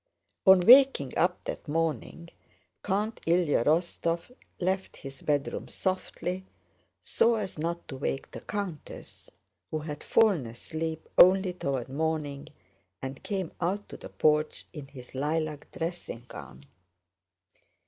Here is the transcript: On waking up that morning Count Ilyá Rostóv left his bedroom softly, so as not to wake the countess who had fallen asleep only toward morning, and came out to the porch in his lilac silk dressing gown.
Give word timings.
On 0.47 0.59
waking 0.61 1.15
up 1.15 1.43
that 1.43 1.67
morning 1.67 2.31
Count 2.83 3.21
Ilyá 3.27 3.63
Rostóv 3.65 4.31
left 4.59 4.97
his 4.97 5.21
bedroom 5.21 5.67
softly, 5.67 6.43
so 7.03 7.35
as 7.35 7.59
not 7.59 7.87
to 7.87 7.97
wake 7.97 8.31
the 8.31 8.41
countess 8.41 9.29
who 9.69 9.77
had 9.77 10.03
fallen 10.03 10.47
asleep 10.47 11.07
only 11.19 11.53
toward 11.53 11.87
morning, 11.87 12.47
and 12.99 13.21
came 13.21 13.51
out 13.61 13.87
to 13.89 13.97
the 13.97 14.09
porch 14.09 14.65
in 14.73 14.87
his 14.87 15.13
lilac 15.13 15.65
silk 15.65 15.71
dressing 15.77 16.25
gown. 16.27 16.65